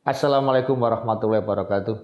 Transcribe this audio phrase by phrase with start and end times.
[0.00, 1.96] Assalamualaikum warahmatullahi wabarakatuh.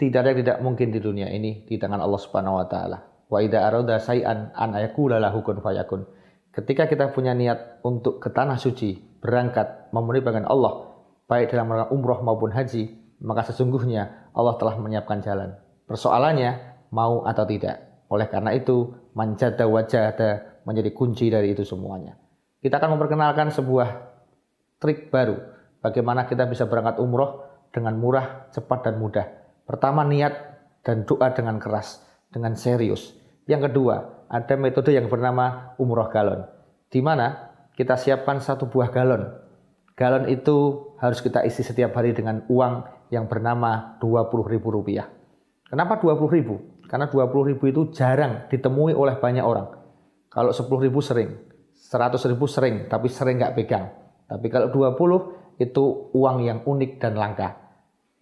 [0.00, 3.28] Tidak ada yang tidak mungkin di dunia ini di tangan Allah Subhanahu wa taala.
[3.28, 6.08] Wa idza arada say'an an ayakula lahu kun fayakun.
[6.48, 10.96] Ketika kita punya niat untuk ke tanah suci, berangkat memenuhi panggilan Allah,
[11.28, 15.60] baik dalam rangka umroh maupun haji, maka sesungguhnya Allah telah menyiapkan jalan.
[15.84, 16.56] Persoalannya
[16.88, 18.08] mau atau tidak.
[18.08, 20.16] Oleh karena itu, manjada wajah
[20.64, 22.16] menjadi kunci dari itu semuanya.
[22.64, 23.88] Kita akan memperkenalkan sebuah
[24.80, 25.55] trik baru
[25.86, 29.26] bagaimana kita bisa berangkat umroh dengan murah, cepat, dan mudah.
[29.62, 30.34] Pertama, niat
[30.82, 32.02] dan doa dengan keras,
[32.34, 33.14] dengan serius.
[33.46, 36.42] Yang kedua, ada metode yang bernama umroh galon,
[36.90, 39.30] di mana kita siapkan satu buah galon.
[39.94, 42.82] Galon itu harus kita isi setiap hari dengan uang
[43.14, 45.70] yang bernama Rp20.000.
[45.70, 46.48] Kenapa Rp20.000?
[46.90, 49.70] Karena Rp20.000 itu jarang ditemui oleh banyak orang.
[50.30, 51.30] Kalau Rp10.000 sering,
[51.72, 53.86] Rp100.000 sering, tapi sering nggak pegang.
[54.26, 57.56] Tapi kalau 20 itu uang yang unik dan langka.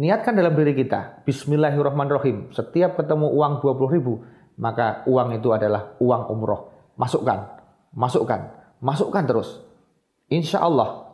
[0.00, 2.52] Niatkan dalam diri kita, Bismillahirrahmanirrahim.
[2.52, 4.24] Setiap ketemu uang 20 ribu,
[4.56, 6.72] maka uang itu adalah uang umroh.
[6.96, 7.60] Masukkan,
[7.92, 8.40] masukkan,
[8.80, 9.60] masukkan terus.
[10.32, 11.12] Insya Allah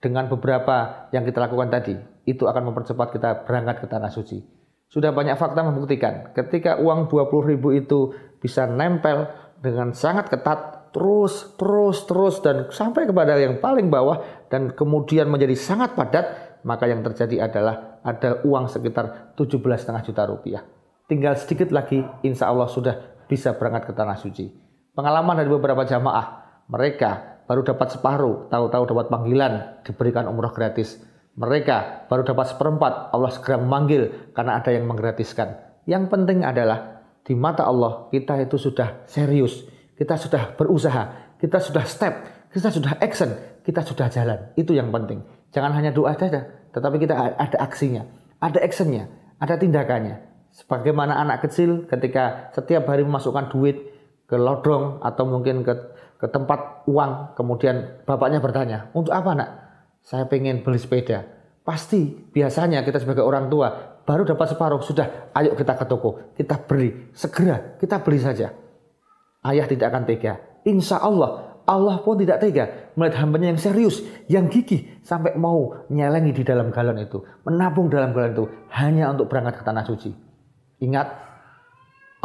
[0.00, 1.96] dengan beberapa yang kita lakukan tadi,
[2.28, 4.38] itu akan mempercepat kita berangkat ke tanah suci.
[4.86, 9.28] Sudah banyak fakta membuktikan, ketika uang 20 ribu itu bisa nempel
[9.60, 15.52] dengan sangat ketat, terus, terus, terus, dan sampai kepada yang paling bawah, dan kemudian menjadi
[15.52, 20.64] sangat padat, maka yang terjadi adalah ada uang sekitar 17,5 juta rupiah.
[21.04, 22.96] Tinggal sedikit lagi, insya Allah sudah
[23.28, 24.48] bisa berangkat ke tanah suci.
[24.96, 29.52] Pengalaman dari beberapa jamaah, mereka baru dapat separuh, tahu-tahu dapat panggilan,
[29.84, 30.96] diberikan umroh gratis.
[31.36, 35.60] Mereka baru dapat seperempat, Allah segera memanggil karena ada yang menggratiskan.
[35.84, 41.84] Yang penting adalah di mata Allah kita itu sudah serius, kita sudah berusaha, kita sudah
[41.88, 42.14] step,
[42.52, 43.32] kita sudah action,
[43.64, 44.38] kita sudah jalan.
[44.54, 45.24] Itu yang penting.
[45.50, 46.44] Jangan hanya doa saja,
[46.76, 48.04] tetapi kita ada aksinya,
[48.38, 49.08] ada actionnya,
[49.40, 50.20] ada tindakannya.
[50.52, 53.76] Sebagaimana anak kecil ketika setiap hari memasukkan duit
[54.28, 55.74] ke lodong atau mungkin ke
[56.16, 59.50] ke tempat uang, kemudian bapaknya bertanya, untuk apa nak?
[60.00, 61.28] Saya pengen beli sepeda.
[61.60, 66.56] Pasti biasanya kita sebagai orang tua baru dapat separuh, sudah ayo kita ke toko, kita
[66.62, 68.54] beli, segera kita beli saja.
[69.46, 70.42] Ayah tidak akan tega.
[70.66, 76.34] Insya Allah, Allah pun tidak tega melihat hambanya yang serius, yang gigih, sampai mau nyelengi
[76.34, 80.10] di dalam galon itu, menabung dalam galon itu, hanya untuk berangkat ke tanah suci.
[80.82, 81.06] Ingat,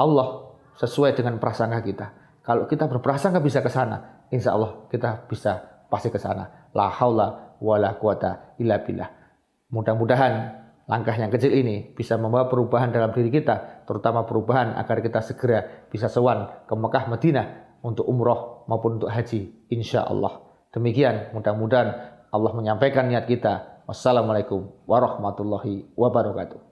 [0.01, 2.07] Allah sesuai dengan prasangka kita
[2.41, 6.73] kalau kita berprasangka bisa ke sana, insya Allah kita bisa pasti ke sana.
[6.73, 9.09] La haula wala quwata illa billah.
[9.69, 15.19] Mudah-mudahan langkah yang kecil ini bisa membawa perubahan dalam diri kita, terutama perubahan agar kita
[15.21, 17.47] segera bisa sewan ke Mekah Madinah
[17.81, 20.41] untuk umroh maupun untuk haji, insya Allah.
[20.71, 21.89] Demikian, mudah-mudahan
[22.31, 23.83] Allah menyampaikan niat kita.
[23.89, 26.70] Wassalamualaikum warahmatullahi wabarakatuh.